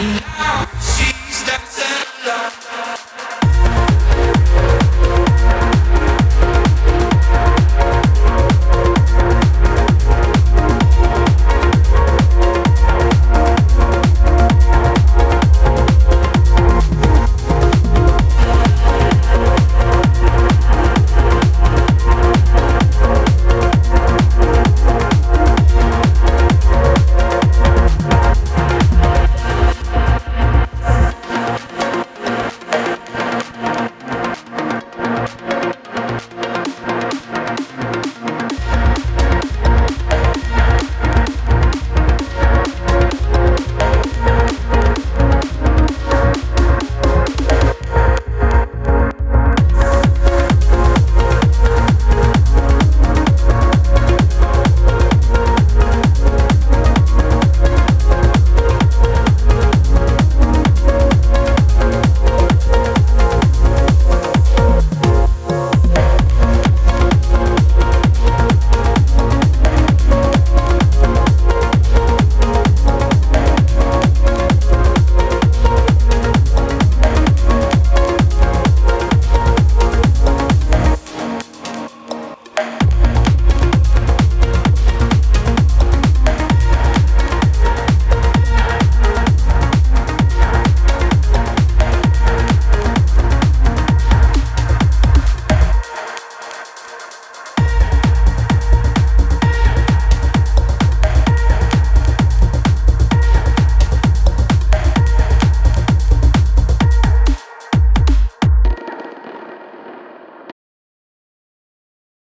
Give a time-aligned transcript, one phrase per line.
[0.00, 0.69] now.